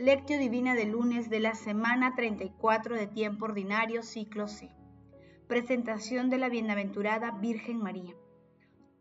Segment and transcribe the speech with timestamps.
[0.00, 4.70] Lectio Divina de lunes de la semana 34 de tiempo ordinario, ciclo C.
[5.46, 8.14] Presentación de la Bienaventurada Virgen María.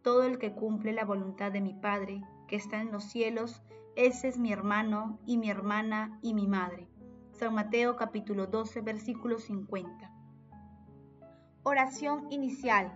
[0.01, 3.61] Todo el que cumple la voluntad de mi Padre, que está en los cielos,
[3.95, 6.89] ese es mi hermano y mi hermana y mi madre.
[7.31, 10.11] San Mateo capítulo 12, versículo 50.
[11.63, 12.91] Oración inicial.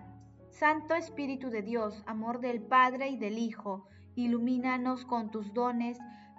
[0.49, 5.97] Santo Espíritu de Dios, amor del Padre y del Hijo, ilumínanos con tus dones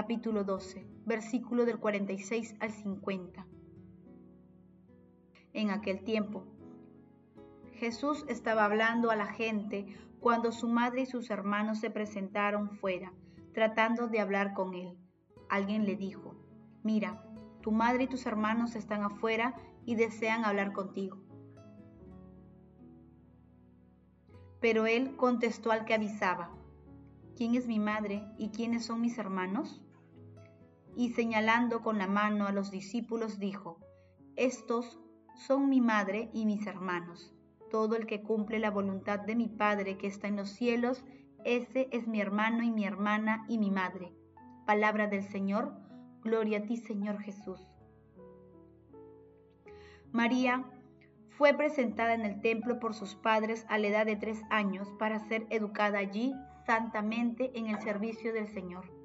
[0.00, 3.44] capítulo 12, versículo del 46 al 50.
[5.54, 6.44] En aquel tiempo,
[7.72, 9.86] Jesús estaba hablando a la gente
[10.20, 13.12] cuando su madre y sus hermanos se presentaron fuera,
[13.52, 14.96] tratando de hablar con él.
[15.48, 16.36] Alguien le dijo,
[16.84, 17.20] mira,
[17.60, 21.18] tu madre y tus hermanos están afuera y desean hablar contigo.
[24.60, 26.52] Pero él contestó al que avisaba,
[27.36, 29.82] ¿quién es mi madre y quiénes son mis hermanos?
[30.98, 33.78] Y señalando con la mano a los discípulos dijo,
[34.34, 34.98] Estos
[35.36, 37.32] son mi madre y mis hermanos.
[37.70, 41.04] Todo el que cumple la voluntad de mi Padre que está en los cielos,
[41.44, 44.12] ese es mi hermano y mi hermana y mi madre.
[44.66, 45.72] Palabra del Señor,
[46.24, 47.64] gloria a ti Señor Jesús.
[50.10, 50.64] María
[51.28, 55.20] fue presentada en el templo por sus padres a la edad de tres años para
[55.20, 56.34] ser educada allí
[56.66, 58.97] santamente en el servicio del Señor.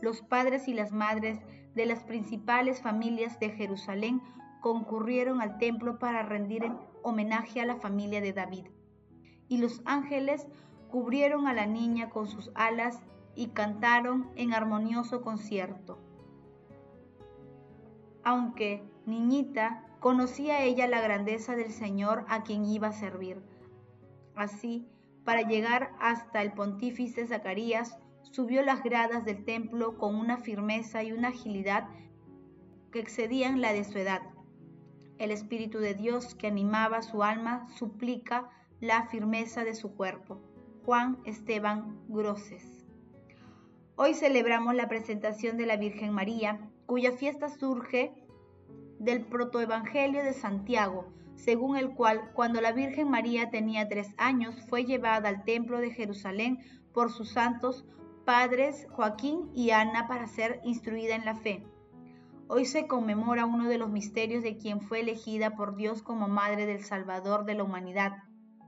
[0.00, 1.38] Los padres y las madres
[1.74, 4.22] de las principales familias de Jerusalén
[4.60, 6.70] concurrieron al templo para rendir
[7.02, 8.66] homenaje a la familia de David.
[9.48, 10.46] Y los ángeles
[10.90, 13.00] cubrieron a la niña con sus alas
[13.34, 15.98] y cantaron en armonioso concierto.
[18.24, 23.42] Aunque niñita Conocía ella la grandeza del Señor a quien iba a servir.
[24.36, 24.86] Así,
[25.24, 27.98] para llegar hasta el pontífice Zacarías,
[28.30, 31.88] subió las gradas del templo con una firmeza y una agilidad
[32.90, 34.22] que excedían la de su edad.
[35.18, 38.50] El Espíritu de Dios que animaba su alma suplica
[38.80, 40.40] la firmeza de su cuerpo.
[40.84, 42.84] Juan Esteban Groses.
[43.96, 48.12] Hoy celebramos la presentación de la Virgen María, cuya fiesta surge
[48.98, 54.84] del protoevangelio de Santiago, según el cual cuando la Virgen María tenía tres años fue
[54.84, 56.58] llevada al templo de Jerusalén
[56.92, 57.86] por sus santos
[58.26, 61.64] padres Joaquín y Ana para ser instruida en la fe.
[62.48, 66.66] Hoy se conmemora uno de los misterios de quien fue elegida por Dios como Madre
[66.66, 68.24] del Salvador de la humanidad.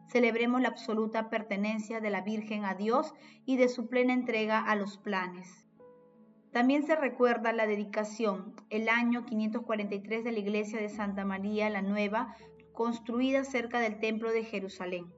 [0.06, 3.12] Celebremos la absoluta pertenencia de la Virgen a Dios
[3.46, 5.66] y de su plena entrega a los planes.
[6.52, 11.82] También se recuerda la dedicación, el año 543 de la iglesia de Santa María la
[11.82, 12.36] Nueva,
[12.72, 15.17] construida cerca del Templo de Jerusalén.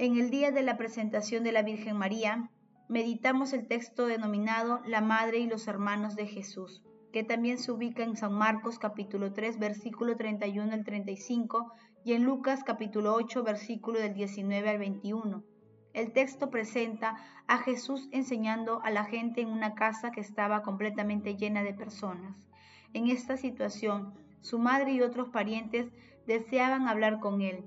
[0.00, 2.48] En el día de la presentación de la Virgen María,
[2.88, 8.02] meditamos el texto denominado La Madre y los Hermanos de Jesús, que también se ubica
[8.02, 14.00] en San Marcos capítulo 3, versículo 31 al 35 y en Lucas capítulo 8, versículo
[14.00, 15.44] del 19 al 21.
[15.92, 21.36] El texto presenta a Jesús enseñando a la gente en una casa que estaba completamente
[21.36, 22.48] llena de personas.
[22.94, 25.92] En esta situación, su madre y otros parientes
[26.26, 27.66] deseaban hablar con él,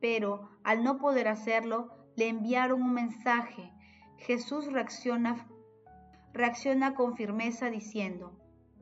[0.00, 3.72] pero al no poder hacerlo, le enviaron un mensaje.
[4.16, 5.46] Jesús reacciona,
[6.94, 8.38] con firmeza diciendo,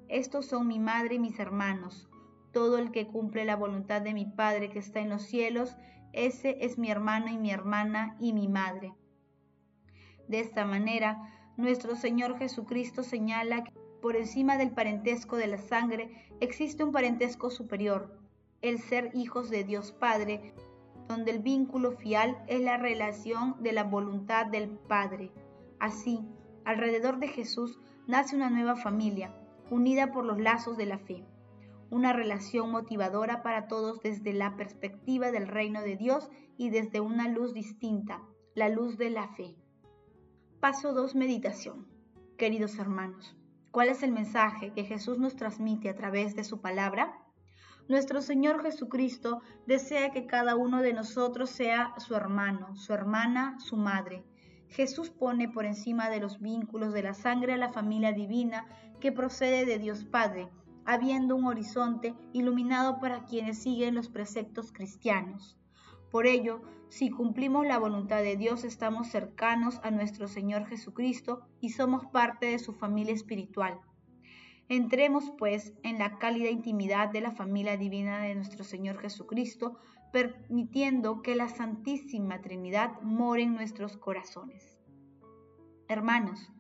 [0.09, 2.09] Estos son mi madre y mis hermanos.
[2.53, 5.77] Todo el que cumple la voluntad de mi Padre que está en los cielos,
[6.13, 8.95] ese es mi hermano y mi hermana y mi madre.
[10.27, 16.11] De esta manera, nuestro Señor Jesucristo señala que por encima del parentesco de la sangre
[16.41, 18.19] existe un parentesco superior,
[18.63, 20.55] el ser hijos de Dios Padre,
[21.09, 25.33] donde el vínculo fiel es la relación de la voluntad del Padre.
[25.81, 26.21] Así,
[26.65, 29.35] alrededor de Jesús nace una nueva familia,
[29.71, 31.25] unida por los lazos de la fe
[31.91, 37.29] una relación motivadora para todos desde la perspectiva del reino de Dios y desde una
[37.29, 38.23] luz distinta,
[38.55, 39.57] la luz de la fe.
[40.61, 41.15] Paso 2.
[41.15, 41.87] Meditación.
[42.37, 43.37] Queridos hermanos,
[43.71, 47.25] ¿cuál es el mensaje que Jesús nos transmite a través de su palabra?
[47.89, 53.77] Nuestro Señor Jesucristo desea que cada uno de nosotros sea su hermano, su hermana, su
[53.77, 54.25] madre,
[54.69, 58.67] Jesús pone por encima de los vínculos de la sangre a la familia divina
[59.01, 60.49] que procede de Dios Padre,
[60.85, 65.57] habiendo un horizonte iluminado para quienes siguen los preceptos cristianos.
[66.11, 71.71] Por ello, si cumplimos la voluntad de Dios, estamos cercanos a nuestro Señor Jesucristo y
[71.71, 73.81] somos parte de su familia espiritual.
[74.69, 79.79] Entremos, pues, en la cálida intimidad de la familia divina de nuestro Señor Jesucristo,
[80.13, 84.79] permitiendo que la Santísima Trinidad more en nuestros corazones.
[85.89, 86.53] Hermanos,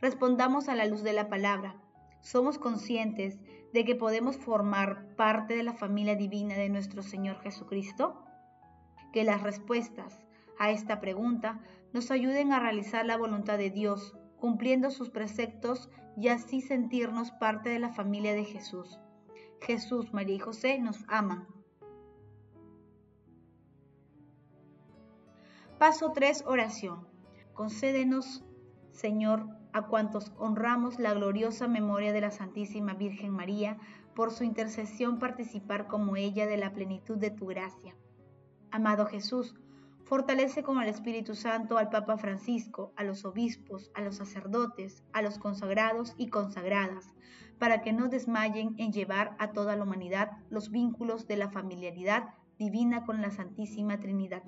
[0.00, 1.80] respondamos a la luz de la palabra.
[2.20, 3.38] Somos conscientes
[3.72, 8.24] de que podemos formar parte de la familia divina de nuestro Señor Jesucristo?
[9.14, 10.26] que las respuestas
[10.58, 11.60] a esta pregunta
[11.92, 17.68] nos ayuden a realizar la voluntad de Dios, cumpliendo sus preceptos y así sentirnos parte
[17.70, 18.98] de la familia de Jesús.
[19.60, 21.46] Jesús, María y José nos aman.
[25.78, 26.44] Paso 3.
[26.46, 27.06] Oración.
[27.52, 28.44] Concédenos,
[28.92, 33.78] Señor, a cuantos honramos la gloriosa memoria de la Santísima Virgen María,
[34.14, 37.96] por su intercesión participar como ella de la plenitud de tu gracia
[38.74, 39.54] Amado Jesús,
[40.04, 45.22] fortalece con el Espíritu Santo al Papa Francisco, a los obispos, a los sacerdotes, a
[45.22, 47.14] los consagrados y consagradas,
[47.58, 52.34] para que no desmayen en llevar a toda la humanidad los vínculos de la familiaridad
[52.58, 54.42] divina con la Santísima Trinidad.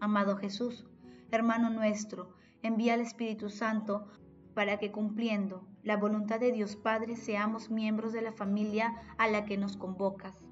[0.00, 0.86] Amado Jesús,
[1.30, 4.06] hermano nuestro, envía al Espíritu Santo
[4.54, 9.44] para que cumpliendo la voluntad de Dios Padre seamos miembros de la familia a la
[9.44, 10.44] que nos convocas.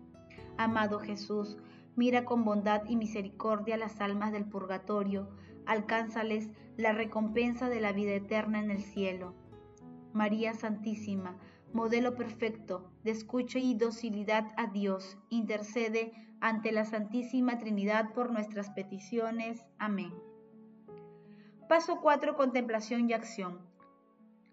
[0.57, 1.59] Amado Jesús,
[1.97, 5.29] Mira con bondad y misericordia las almas del purgatorio,
[5.65, 9.35] alcánzales la recompensa de la vida eterna en el cielo.
[10.13, 11.39] María Santísima,
[11.73, 18.71] modelo perfecto de escucha y docilidad a Dios, intercede ante la Santísima Trinidad por nuestras
[18.71, 19.65] peticiones.
[19.79, 20.13] Amén.
[21.69, 22.37] Paso 4.
[22.37, 23.59] Contemplación y acción.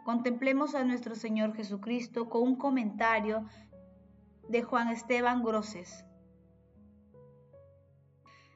[0.03, 3.45] Contemplemos a nuestro Señor Jesucristo con un comentario
[4.49, 6.05] de Juan Esteban Groses.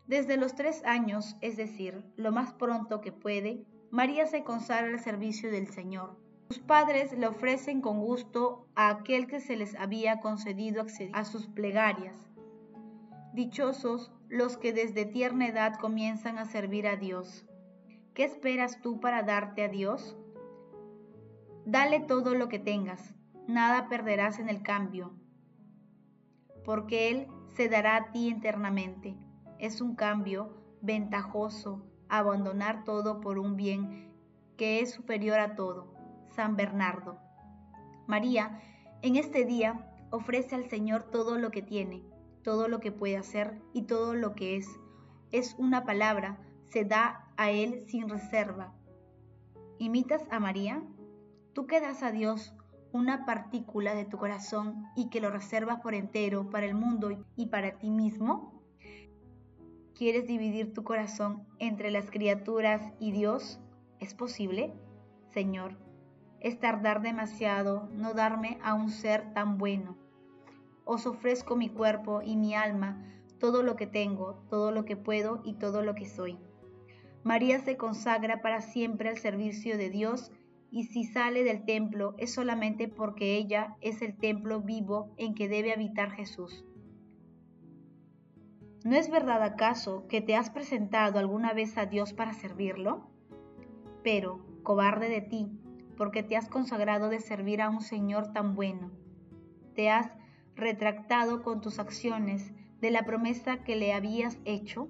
[0.07, 4.99] Desde los tres años, es decir, lo más pronto que puede, María se consagra al
[5.01, 6.17] servicio del Señor.
[6.49, 11.25] Sus padres le ofrecen con gusto a aquel que se les había concedido acceder a
[11.25, 12.17] sus plegarias.
[13.33, 17.45] Dichosos los que desde tierna edad comienzan a servir a Dios.
[18.13, 20.17] ¿Qué esperas tú para darte a Dios?
[21.65, 23.13] Dale todo lo que tengas,
[23.45, 25.11] nada perderás en el cambio,
[26.63, 29.17] porque Él se dará a ti eternamente.
[29.59, 30.49] Es un cambio
[30.81, 34.13] ventajoso abandonar todo por un bien
[34.55, 35.93] que es superior a todo.
[36.35, 37.17] San Bernardo.
[38.05, 38.61] María,
[39.01, 42.03] en este día, ofrece al Señor todo lo que tiene,
[42.43, 44.67] todo lo que puede hacer y todo lo que es.
[45.31, 48.73] Es una palabra, se da a Él sin reserva.
[49.79, 50.83] ¿Imitas a María?
[51.53, 52.53] Tú que das a Dios
[52.91, 57.47] una partícula de tu corazón y que lo reservas por entero para el mundo y
[57.47, 58.56] para ti mismo?
[59.97, 63.59] ¿Quieres dividir tu corazón entre las criaturas y Dios?
[63.99, 64.71] ¿Es posible?
[65.33, 65.75] Señor,
[66.39, 69.97] es tardar demasiado no darme a un ser tan bueno.
[70.85, 73.03] Os ofrezco mi cuerpo y mi alma,
[73.39, 76.37] todo lo que tengo, todo lo que puedo y todo lo que soy.
[77.23, 80.31] María se consagra para siempre al servicio de Dios
[80.69, 85.49] y si sale del templo es solamente porque ella es el templo vivo en que
[85.49, 86.63] debe habitar Jesús.
[88.83, 93.09] ¿No es verdad acaso que te has presentado alguna vez a Dios para servirlo?
[94.03, 95.51] Pero, cobarde de ti,
[95.97, 98.91] porque te has consagrado de servir a un Señor tan bueno.
[99.73, 100.11] Te has
[100.55, 104.87] retractado con tus acciones de la promesa que le habías hecho.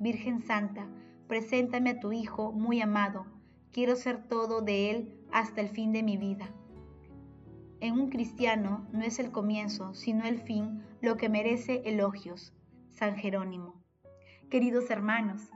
[0.00, 0.88] Virgen Santa,
[1.28, 3.26] preséntame a tu Hijo muy amado.
[3.72, 6.48] Quiero ser todo de Él hasta el fin de mi vida.
[7.80, 12.52] En un cristiano no es el comienzo, sino el fin, lo que merece elogios.
[12.96, 13.74] San Jerónimo.
[14.48, 15.50] Queridos hermanos,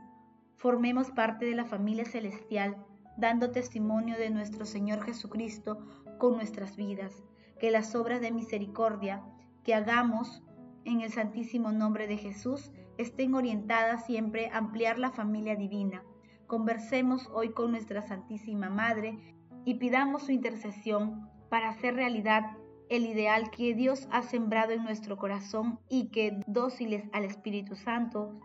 [0.57, 2.77] formemos parte de la familia celestial,
[3.17, 5.79] dando testimonio de nuestro Señor Jesucristo
[6.19, 7.25] con nuestras vidas,
[7.59, 9.25] que las obras de misericordia
[9.65, 10.43] que hagamos
[10.85, 16.03] en el santísimo nombre de Jesús estén orientadas siempre a ampliar la familia divina.
[16.47, 19.19] Conversemos hoy con nuestra Santísima Madre
[19.65, 22.59] y pidamos su intercesión para hacer realidad
[22.91, 28.39] el ideal que Dios ha sembrado en nuestro corazón y que, dóciles al Espíritu Santo,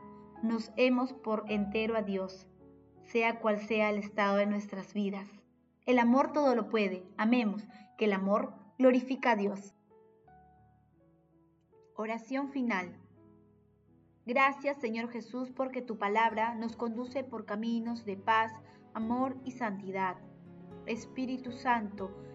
[0.44, 2.48] nos hemos por entero a Dios,
[3.08, 5.28] sea cual sea el estado de nuestras vidas.
[5.88, 7.64] El amor todo lo puede, amemos,
[7.98, 9.74] que el amor glorifica a Dios.
[11.96, 12.96] Oración final.
[14.28, 18.52] Gracias Señor Jesús porque tu palabra nos conduce por caminos de paz,
[18.94, 20.18] amor y santidad.
[20.86, 22.12] Espíritu Santo,